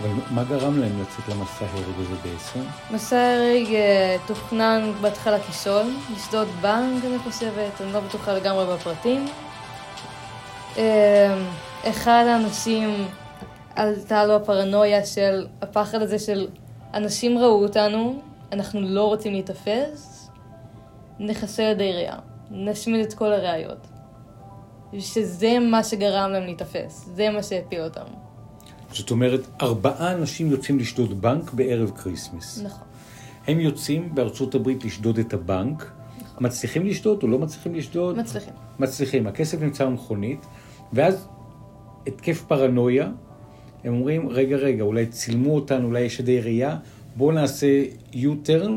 [0.00, 2.60] אבל מה גרם להם לצאת למסע הרג הזה בעצם?
[2.90, 9.26] מסע הרג אה, תוכנן בהתחלה כישלון, לשדוד בנק אני חושבת, אני לא בטוחה לגמרי בפרטים.
[10.78, 11.38] אה,
[11.84, 13.08] אחד האנשים
[13.76, 16.48] עלתה לו הפרנויה של הפחד הזה של
[16.94, 20.30] אנשים ראו אותנו, אנחנו לא רוצים להיתפס,
[21.18, 22.16] נחסל עדי ראייה,
[22.50, 23.95] נשמיד את כל הראיות.
[24.98, 28.06] שזה מה שגרם להם להיתפס, זה מה שהפיל אותם.
[28.92, 32.60] זאת אומרת, ארבעה אנשים יוצאים לשדוד בנק בערב כריסמס.
[32.64, 32.86] נכון.
[33.46, 35.90] הם יוצאים בארצות הברית לשדוד את הבנק,
[36.40, 38.18] מצליחים לשדוד או לא מצליחים לשדוד?
[38.18, 38.52] מצליחים.
[38.78, 39.26] מצליחים.
[39.26, 40.46] הכסף נמצא במכונית,
[40.92, 41.28] ואז
[42.06, 43.08] התקף פרנויה,
[43.84, 46.76] הם אומרים, רגע, רגע, אולי צילמו אותנו, אולי יש עדי ראייה,
[47.16, 48.70] בואו נעשה U-turn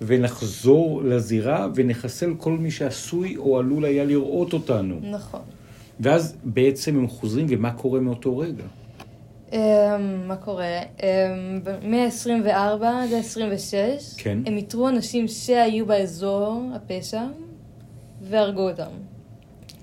[0.00, 5.00] ונחזור לזירה ונחסל כל מי שעשוי או עלול היה לראות אותנו.
[5.02, 5.40] נכון.
[6.00, 8.64] ואז בעצם הם חוזרים, ומה קורה מאותו רגע?
[9.50, 9.54] Um,
[10.26, 10.80] מה קורה?
[10.98, 11.02] Um,
[11.86, 12.50] מ-24
[12.84, 13.74] עד 26,
[14.16, 14.38] כן.
[14.46, 17.22] הם איתרו אנשים שהיו באזור הפשע
[18.22, 18.90] והרגו אותם.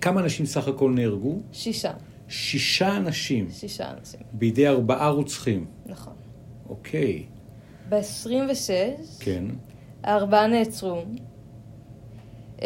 [0.01, 1.39] כמה אנשים סך הכל נהרגו?
[1.51, 1.91] שישה.
[2.27, 4.19] שישה אנשים שישה אנשים.
[4.33, 5.65] בידי ארבעה רוצחים.
[5.85, 6.13] נכון.
[6.69, 7.23] אוקיי,
[7.89, 8.29] ב-26,
[9.19, 9.43] כן.
[10.03, 11.03] הארבעה נעצרו.
[12.59, 12.63] Um,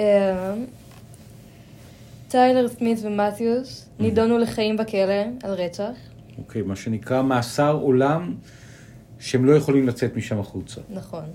[2.28, 5.96] טיילר סמית ומתיוס נידונו לחיים בכלא על רצח.
[6.38, 8.36] אוקיי, מה שנקרא מאסר עולם
[9.20, 10.82] שהם לא יכולים לצאת משם החוצה.
[10.90, 11.26] נכון.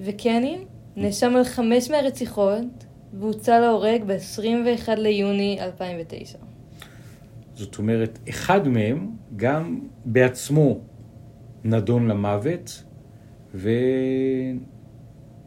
[0.00, 0.58] וקני
[0.96, 2.64] נאשם על חמש מהרציחות
[3.18, 6.38] והוצא להורג ב-21 ליוני 2009.
[7.54, 10.78] זאת אומרת, אחד מהם גם בעצמו
[11.64, 12.82] נדון למוות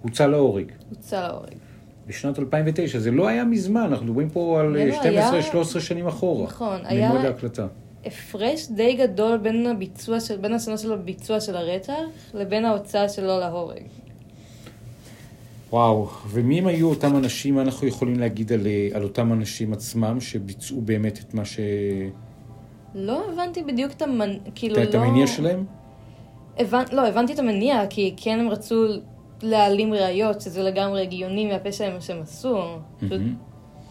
[0.03, 0.71] והוצא להורג.
[0.89, 1.53] הוצא להורג.
[2.07, 5.41] בשנת 2009, זה לא היה מזמן, אנחנו מדברים פה על לא, לא, 12-13 היה-
[5.81, 6.45] שנים אחורה.
[6.45, 7.67] נכון, היה- ממועד ההקלטה.
[8.05, 11.93] הפרש די גדול בין הביצוע של, בין השנה של הביצוע של הרצח
[12.33, 13.81] לבין ההוצאה שלו להורג.
[15.71, 19.73] וואו, ומי הם היו אותם אנשים, מה אנחנו יכולים להגיד על, אה, על אותם אנשים
[19.73, 21.59] עצמם שביצעו באמת את מה ש...
[22.95, 24.29] לא הבנתי בדיוק את המנ...
[24.55, 24.83] כאילו את, לא...
[24.89, 25.65] את המניע שלהם?
[26.57, 26.83] הבנ...
[26.91, 28.85] לא, הבנתי את המניע, כי כן הם רצו
[29.43, 32.77] להעלים ראיות, שזה לגמרי הגיוני מהפשע שהם עשו.
[32.97, 33.21] פשוט.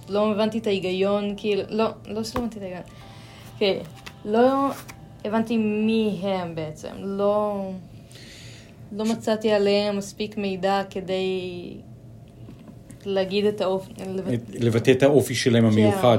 [0.08, 2.82] לא הבנתי את ההיגיון, כאילו, לא, לא שלא הבנתי את ההיגיון.
[3.58, 3.78] כן,
[4.24, 4.70] לא
[5.24, 7.64] הבנתי מי הם בעצם, לא,
[8.92, 11.76] לא מצאתי עליהם מספיק מידע כדי
[13.06, 13.92] להגיד את האופן,
[14.34, 15.72] את- לבטא את האופי שלהם כן.
[15.72, 16.18] המיוחד.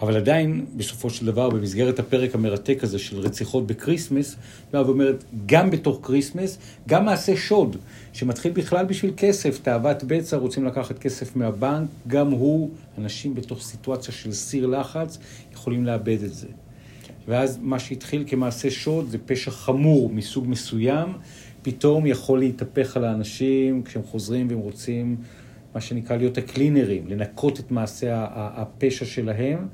[0.00, 4.36] אבל עדיין, בסופו של דבר, במסגרת הפרק המרתק הזה של רציחות בכריסמס,
[4.72, 7.76] באה ואומרת, גם בתוך קריסמס, גם מעשה שוד,
[8.12, 14.14] שמתחיל בכלל בשביל כסף, תאוות בצע, רוצים לקחת כסף מהבנק, גם הוא, אנשים בתוך סיטואציה
[14.14, 15.18] של סיר לחץ,
[15.52, 16.46] יכולים לאבד את זה.
[17.28, 21.08] ואז מה שהתחיל כמעשה שוד זה פשע חמור מסוג מסוים,
[21.62, 25.16] פתאום יכול להתהפך על האנשים כשהם חוזרים והם רוצים,
[25.74, 29.68] מה שנקרא להיות הקלינרים, לנקות את מעשה הפשע שלהם,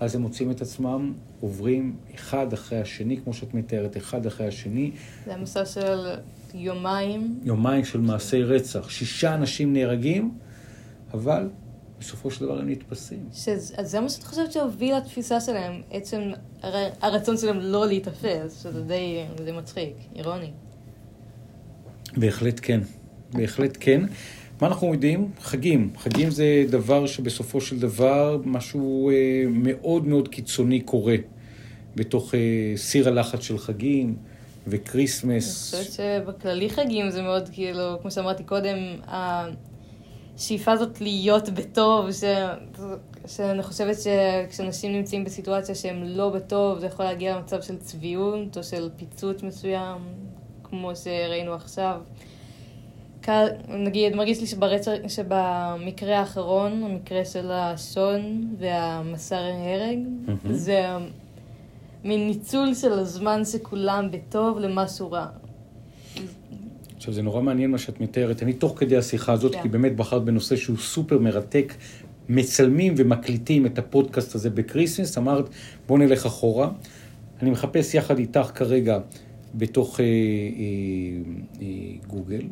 [0.00, 4.90] אז הם מוצאים את עצמם עוברים אחד אחרי השני, כמו שאת מתארת, אחד אחרי השני,
[5.24, 5.98] זה היה מסע של
[6.54, 7.40] יומיים.
[7.42, 10.34] יומיים של מעשי רצח, שישה אנשים נהרגים,
[11.14, 11.50] אבל
[12.00, 13.28] בסופו של דבר הם נתפסים.
[13.32, 16.20] שזה, אז זה מה שאת חושבת שהוביל לתפיסה שלהם, עצם
[16.62, 20.50] הר, הרצון שלהם לא להיתפס, שזה די, די מצחיק, אירוני.
[22.16, 22.80] בהחלט כן,
[23.32, 24.00] בהחלט כן.
[24.60, 25.30] מה אנחנו יודעים?
[25.40, 25.90] חגים.
[25.98, 29.14] חגים זה דבר שבסופו של דבר משהו אה,
[29.50, 31.16] מאוד מאוד קיצוני קורה
[31.96, 34.14] בתוך אה, סיר הלחץ של חגים אני
[34.66, 35.74] וכריסמס.
[35.74, 42.24] חושבת שבכללי חגים זה מאוד כאילו, כמו שאמרתי קודם, השאיפה הזאת להיות בטוב, ש...
[43.26, 48.62] שאני חושבת שכשאנשים נמצאים בסיטואציה שהם לא בטוב, זה יכול להגיע למצב של צביעות או
[48.62, 49.98] של פיצוץ מסוים,
[50.64, 52.00] כמו שראינו עכשיו.
[53.24, 53.30] כ-
[53.68, 60.38] נגיד, מרגיש לי שברצח, שבמקרה האחרון, המקרה של השון והמסע הרג, מהמם.
[60.54, 60.82] זה
[62.04, 65.26] מין ניצול של הזמן שכולם בטוב למשהו רע.
[66.96, 68.42] עכשיו, זה נורא מעניין מה שאת מתארת.
[68.42, 69.62] אני תוך כדי השיחה הזאת, כן.
[69.62, 71.74] כי באמת בחרת בנושא שהוא סופר מרתק,
[72.28, 75.48] מצלמים ומקליטים את הפודקאסט הזה בכריסמס, אמרת,
[75.86, 76.70] בוא נלך אחורה.
[77.42, 78.98] אני מחפש יחד איתך כרגע
[79.54, 80.10] בתוך אה, אה,
[81.62, 81.66] אה,
[82.06, 82.42] גוגל.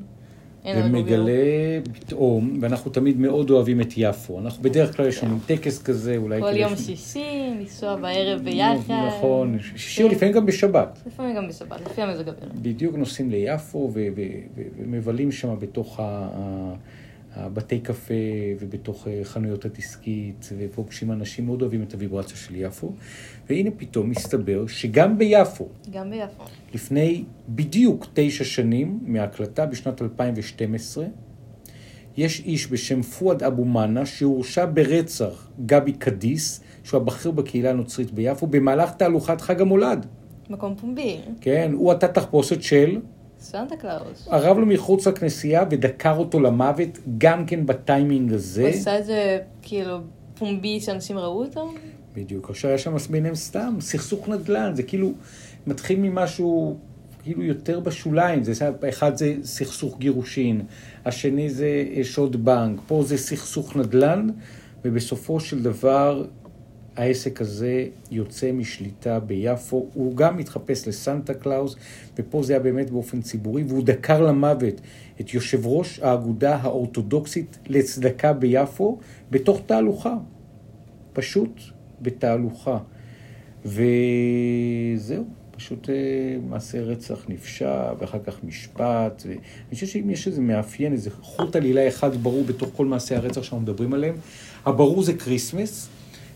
[0.66, 1.33] ומגלה.
[1.92, 4.38] פתאום, ואנחנו תמיד מאוד אוהבים את יפו.
[4.38, 6.40] אנחנו בדרך כלל יש לנו טקס כזה, אולי...
[6.40, 7.25] כל יום ש- שישי,
[7.61, 8.94] לנסוע בערב ביחד.
[9.09, 10.14] נכון, שישי או כן.
[10.14, 10.98] לפעמים גם בשבת.
[11.07, 12.48] לפעמים גם בשבת, לפי המזג אוויר.
[12.62, 13.92] בדיוק נוסעים ליפו
[14.79, 16.75] ומבלים שם בתוך ה-
[17.35, 18.14] הבתי קפה
[18.61, 22.92] ובתוך אה, חנויות הדיסקית ופוגשים אנשים מאוד אוהבים את הוויברציה של יפו.
[23.49, 26.42] והנה פתאום מסתבר שגם ביפו, גם ביפו.
[26.75, 31.05] לפני בדיוק תשע שנים מההקלטה בשנת 2012,
[32.16, 38.47] יש איש בשם פואד אבו מאנה שהורשע ברצח גבי קדיס, שהוא הבכיר בקהילה הנוצרית ביפו,
[38.47, 40.07] במהלך תהלוכת חג המולד.
[40.51, 41.16] מקום פומבי.
[41.40, 42.99] כן, הוא עטה תחפושת של,
[43.43, 44.29] סנטה קלאוס.
[44.31, 48.63] ערב לו מחוץ לכנסייה ודקר אותו למוות, גם כן בטיימינג הזה.
[48.63, 49.99] הוא עשה את זה כאילו
[50.39, 51.73] פומבי שאנשים ראו אותו?
[52.15, 52.51] בדיוק.
[52.51, 55.13] עכשיו היה שם ביניהם סתם סכסוך נדל"ן, זה כאילו
[55.67, 56.77] מתחיל ממשהו
[57.23, 60.61] כאילו יותר בשוליים, זה, אחד זה סכסוך גירושין,
[61.05, 64.29] השני זה אה, שוד בנק, פה זה סכסוך נדל"ן,
[64.85, 66.25] ובסופו של דבר
[66.97, 71.77] העסק הזה יוצא משליטה ביפו, הוא גם מתחפש לסנטה קלאוס,
[72.17, 74.81] ופה זה היה באמת באופן ציבורי, והוא דקר למוות
[75.21, 78.99] את יושב ראש האגודה האורתודוקסית לצדקה ביפו
[79.31, 80.15] בתוך תהלוכה,
[81.13, 81.61] פשוט
[82.03, 82.79] בתהלוכה.
[83.65, 85.25] וזהו,
[85.57, 85.95] פשוט אה,
[86.49, 89.23] מעשה רצח נפשע, ואחר כך משפט.
[89.27, 93.43] ואני חושב שאם יש איזה מאפיין, איזה חוט עלילה אחד ברור בתוך כל מעשי הרצח
[93.43, 94.15] שאנחנו מדברים עליהם,
[94.65, 95.89] הברור זה כריסמס,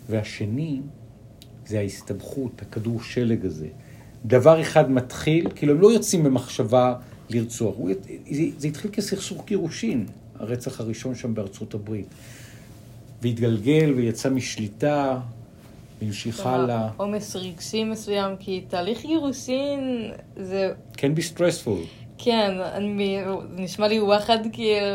[0.08, 0.80] והשני
[1.66, 3.68] זה ההסתבכות, הכדור שלג הזה.
[4.24, 6.94] דבר אחד מתחיל, כאילו הם לא יוצאים במחשבה
[7.30, 7.90] לרצוח, הוא,
[8.30, 10.06] זה, זה התחיל כסכסוך גירושין,
[10.38, 12.06] הרצח הראשון שם בארצות הברית.
[13.22, 15.18] והתגלגל ויצא משליטה,
[16.02, 16.88] והמשיך הלאה.
[16.96, 20.72] עומס רגשי מסוים, כי תהליך גירושין זה...
[20.94, 21.86] can be stressful.
[22.18, 23.18] כן, אני,
[23.56, 24.86] נשמע לי וואחד כאילו,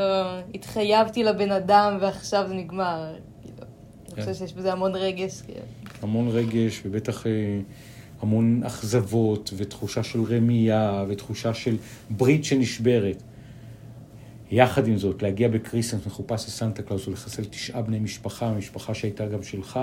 [0.56, 3.15] התחייבתי לבן אדם ועכשיו זה נגמר.
[4.13, 4.32] אני כן.
[4.32, 5.41] חושבת שיש בזה המון רגש.
[5.41, 5.60] כאילו.
[6.02, 7.32] המון רגש, ובטח אה,
[8.21, 11.78] המון אכזבות, ותחושה של רמייה, ותחושה של
[12.10, 13.24] ברית שנשברת.
[14.52, 19.43] יחד עם זאת, להגיע בקריסמס מחופש לסנטה קלאוס ולחסל תשעה בני משפחה, משפחה שהייתה גם
[19.43, 19.80] שלך,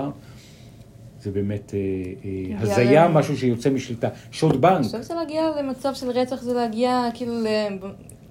[1.21, 1.79] זה באמת אה,
[2.25, 3.11] אה, הזיה, ל...
[3.11, 4.09] משהו שיוצא משליטה.
[4.31, 4.77] שוד בנק.
[4.77, 7.33] אני חושבת שלהגיע למצב של רצח זה להגיע כאילו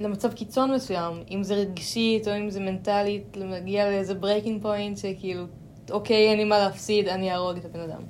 [0.00, 5.44] למצב קיצון מסוים, אם זה רגשית או אם זה מנטלית, להגיע לאיזה breaking point שכאילו,
[5.90, 8.00] אוקיי, אין לי מה להפסיד, אני אהרוג את הבן אדם.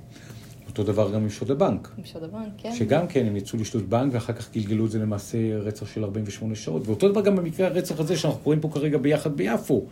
[0.69, 1.89] אותו דבר גם עם שוד הבנק.
[1.97, 2.75] עם שוד הבנק, כן.
[2.75, 6.55] שגם כן, הם יצאו לשדוד בנק ואחר כך גלגלו את זה למעשה רצח של 48
[6.55, 6.87] שעות.
[6.87, 9.85] ואותו דבר גם במקרה הרצח הזה שאנחנו קוראים פה כרגע ביחד ביפו.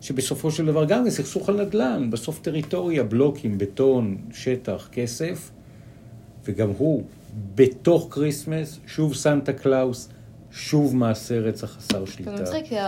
[0.00, 5.50] שבסופו של דבר גם זה סכסוך על נדל"ן, בסוף טריטוריה, בלוקים, בטון, שטח, כסף,
[6.44, 7.02] וגם הוא,
[7.54, 10.08] בתוך כריסמס, שוב סנטה קלאוס,
[10.50, 12.36] שוב מעשה רצח חסר שליטה.
[12.36, 12.78] זה מצחיק,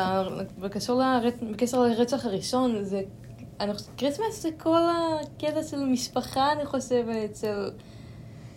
[1.52, 3.02] בקשר לרצח הראשון, זה...
[3.96, 7.70] כריסמס זה כל הקטע של משפחה, אני חושבת, של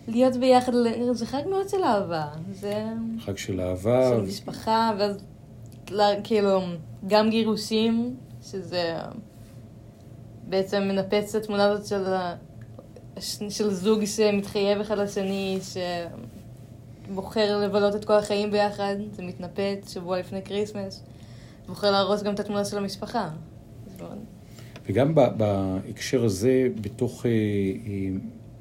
[0.08, 0.72] להיות ביחד,
[1.12, 2.26] זה חג מאוד של אהבה.
[2.52, 2.84] זה...
[3.20, 4.08] חג של אהבה.
[4.08, 5.24] של משפחה, ואז
[6.24, 6.60] כאילו,
[7.06, 8.94] גם גירושים, שזה
[10.48, 12.04] בעצם מנפץ את התמונה הזאת של,
[13.50, 15.58] של זוג שמתחייב אחד לשני,
[17.08, 21.02] שבוחר לבלות את כל החיים ביחד, זה מתנפץ שבוע לפני כריסמס,
[21.66, 23.30] בוחר להרוס גם את התמונה של המשפחה.
[24.86, 28.08] וגם בהקשר הזה, בתוך אה, אה,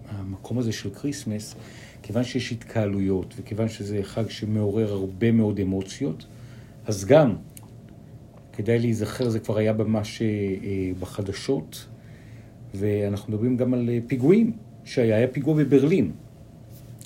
[0.10, 1.56] המקום הזה של כריסמס,
[2.04, 6.26] כיוון שיש התקהלויות, וכיוון שזה חג שמעורר הרבה מאוד אמוציות,
[6.86, 7.36] אז גם
[8.54, 10.28] כדאי להיזכר, זה כבר היה ממש אה,
[11.00, 11.86] בחדשות,
[12.76, 14.52] ואנחנו מדברים גם על פיגועים
[14.86, 16.12] שהיה, היה פיגוע בברלין.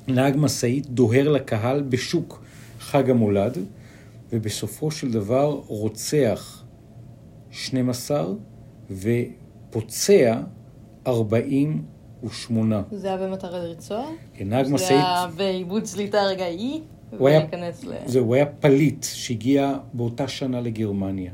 [0.07, 2.43] נהג משאית דוהר לקהל בשוק
[2.79, 3.57] חג המולד,
[4.33, 6.63] ובסופו של דבר רוצח
[7.51, 8.25] 12
[8.91, 10.39] ופוצע
[11.07, 12.81] 48.
[12.91, 14.09] זה היה במטרה לרצוח?
[14.33, 14.89] כן, נהג משאית...
[14.89, 16.81] זה היה בעיבוד שליטה רגעי?
[17.17, 17.39] הוא היה,
[17.83, 17.93] ל...
[18.05, 21.31] זה, הוא היה פליט שהגיע באותה שנה לגרמניה.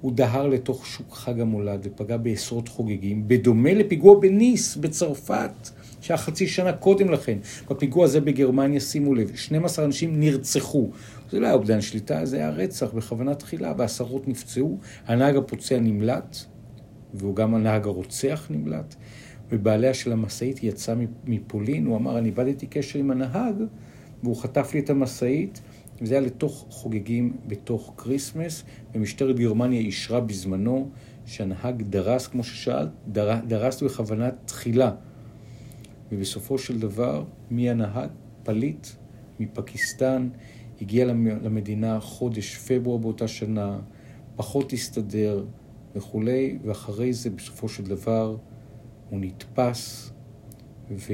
[0.00, 5.70] הוא דהר לתוך שוק חג המולד ופגע בעשרות חוגגים, בדומה לפיגוע בניס בצרפת,
[6.00, 7.38] שהיה חצי שנה קודם לכן.
[7.70, 10.90] בפיגוע הזה בגרמניה, שימו לב, 12 אנשים נרצחו.
[11.30, 14.78] זה לא היה אובדן שליטה, זה היה רצח בכוונה תחילה, ועשרות נפצעו.
[15.06, 16.36] הנהג הפוצע נמלט,
[17.14, 18.94] והוא גם הנהג הרוצח נמלט.
[19.50, 20.94] ובעליה של המשאית יצא
[21.24, 23.54] מפולין, הוא אמר, אני איבדתי קשר עם הנהג,
[24.22, 25.60] והוא חטף לי את המשאית,
[26.00, 30.90] וזה היה לתוך חוגגים בתוך כריסמס, ומשטרת גרמניה אישרה בזמנו
[31.26, 34.92] שהנהג דרס, כמו ששאלת, דר, דרס בכוונת תחילה.
[36.12, 38.10] ובסופו של דבר, מי הנהג?
[38.42, 38.86] פליט
[39.40, 40.28] מפקיסטן,
[40.80, 41.04] הגיע
[41.42, 43.78] למדינה חודש פברואר באותה שנה,
[44.36, 45.44] פחות הסתדר
[45.98, 48.36] וכולי, ואחרי זה בסופו של דבר
[49.10, 50.10] הוא נתפס,
[50.90, 51.12] ו...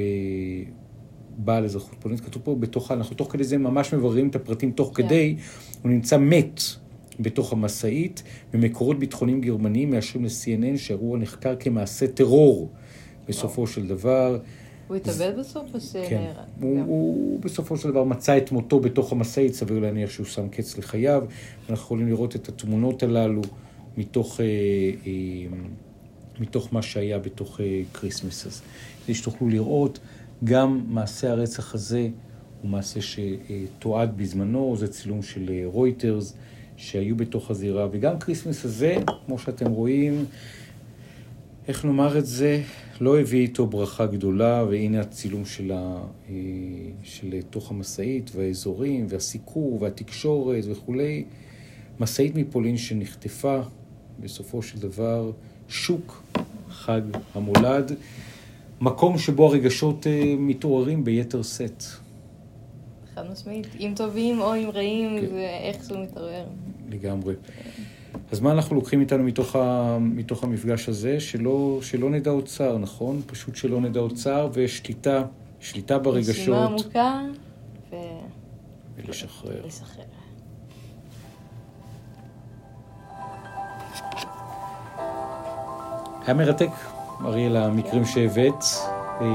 [1.37, 4.91] בעל אזרחות פולנית, כתוב פה בתוך, אנחנו תוך כדי זה ממש מבררים את הפרטים תוך
[4.91, 4.95] yeah.
[4.95, 5.03] כן.
[5.03, 5.37] כדי,
[5.83, 6.61] הוא נמצא מת
[7.21, 8.23] בתוך המשאית,
[8.55, 12.71] ומקורות ביטחוניים גרמניים מאשרים ל-CNN שהאירוע נחקר כמעשה טרור
[13.29, 13.67] בסופו wow.
[13.67, 14.39] של דבר.
[14.89, 15.97] הוא התאבד בסוף או ש...
[16.09, 20.49] כן, הוא, הוא בסופו של דבר מצא את מותו בתוך המשאית, סביר להניח שהוא שם
[20.49, 21.25] קץ לחייו.
[21.61, 23.43] אנחנו יכולים לראות את התמונות הללו
[23.97, 24.47] מתוך, אה,
[25.07, 25.13] אה,
[26.41, 28.47] מתוך מה שהיה בתוך אה, כריסמס.
[28.47, 28.63] אז
[29.05, 29.99] כדי שתוכלו לראות.
[30.45, 32.09] גם מעשה הרצח הזה
[32.63, 36.35] הוא מעשה שתועד בזמנו, זה צילום של אה, רויטרס
[36.77, 40.25] שהיו בתוך הזירה, וגם כריסמס הזה, כמו שאתם רואים,
[41.69, 42.63] איך נאמר את זה,
[43.01, 46.35] לא הביא איתו ברכה גדולה, והנה הצילום של, ה, אה,
[47.03, 51.25] של תוך המשאית, והאזורים, והסיקור, והתקשורת וכולי.
[52.01, 53.61] משאית מפולין שנחטפה,
[54.21, 55.31] בסופו של דבר,
[55.69, 56.23] שוק,
[56.71, 57.01] חג
[57.35, 57.93] המולד,
[58.81, 61.85] מקום שבו הרגשות אה, מתעוררים ביתר שאת.
[63.15, 65.27] חד משמעית, אם טובים או אם רעים, כן.
[65.27, 66.45] זה איכשהו מתעורר.
[66.91, 67.35] לגמרי.
[68.33, 71.21] אז מה אנחנו לוקחים איתנו מתוך, ה, מתוך המפגש הזה?
[71.21, 73.23] שלא, שלא נדע עוד צער, נכון?
[73.27, 75.25] פשוט שלא נדע עוד צער ושליטה,
[75.61, 77.23] שליטה נשימה ברגשות עמוקה
[78.99, 79.61] ולשחרר.
[79.65, 80.05] ולשחרר.
[86.27, 86.71] היה מרתק,
[87.25, 88.65] אריאל, המקרים שהבאת,
[89.21, 89.27] אה,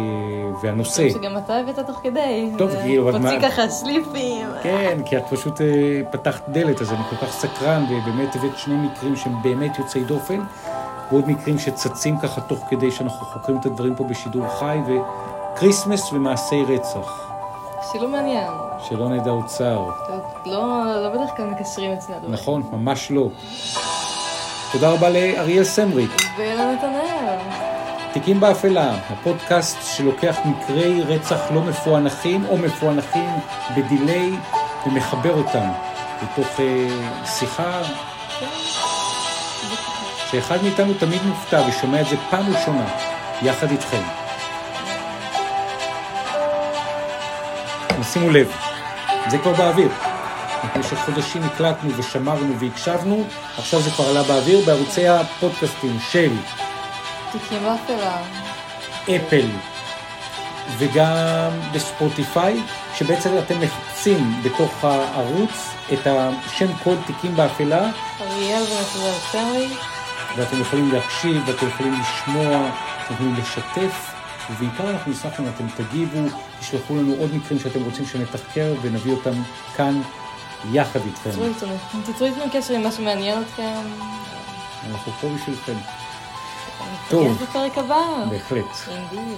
[0.63, 1.09] והנושא.
[1.09, 2.51] שגם אתה הבאת תוך כדי.
[2.57, 4.47] טוב, כאילו, אבל מה- ככה שליפים.
[4.63, 5.67] כן, כי את פשוט אה,
[6.11, 10.39] פתחת דלת, אז אני כל כך סקרן, ובאמת הבאת שני מקרים שהם באמת יוצאי דופן,
[11.11, 16.63] ועוד מקרים שצצים ככה תוך כדי שאנחנו חוקרים את הדברים פה בשידור חי, וכריסמס ומעשי
[16.67, 17.29] רצח,
[17.91, 18.51] שילוב מעניין.
[18.79, 19.89] שלא נדע עוד צער.
[20.45, 20.63] לא
[21.03, 22.33] לא בדרך כלל מקשרים הדברים.
[22.33, 23.27] נכון, ממש לא.
[24.71, 26.11] תודה רבה לאריאל סמריק.
[26.37, 27.37] ולנתנאל.
[28.13, 33.29] תיקים באפלה, הפודקאסט שלוקח מקרי רצח לא מפוענחים או מפוענחים
[33.77, 34.31] בדיליי
[34.87, 35.67] ומחבר אותם
[36.23, 36.87] לתוך אה,
[37.25, 37.81] שיחה
[40.31, 42.85] שאחד מאיתנו תמיד מופתע ושומע את זה פעם ראשונה,
[43.41, 44.01] יחד איתכם.
[48.03, 48.51] שימו לב,
[49.29, 50.08] זה כבר באוויר.
[50.75, 53.23] במשך חודשים הקלטנו ושמרנו והקשבנו,
[53.57, 56.31] עכשיו זה כבר עלה באוויר בערוצי הפודקאסטים של
[57.31, 57.63] תיקים.
[59.03, 59.47] אפל
[60.77, 62.63] וגם בספוטיפיי,
[62.95, 67.89] שבעצם אתם מחפשים בתוך הערוץ את השם קוד תיקים באפלה,
[68.21, 69.67] אריאל ונתנאל סמרי.
[70.37, 72.69] ואתם יכולים להקשיב, ואתם יכולים לשמוע,
[73.05, 74.11] אתם יכולים לשתף,
[74.51, 76.19] ובעיקר אנחנו נשמח אם אתם תגיבו,
[76.59, 79.33] תשלחו לנו עוד מקרים שאתם רוצים שנתחקר ונביא אותם
[79.75, 80.01] כאן
[80.71, 81.29] יחד איתכם.
[82.03, 83.81] תצרו איתנו, קשר עם מה שמעניין אתכם.
[84.89, 85.73] אנחנו פה בשבילכם.
[87.09, 87.31] טוב.
[87.31, 88.25] נתראה בפרק הבא.
[88.29, 88.65] בהחלט.
[88.87, 89.37] אינדיד.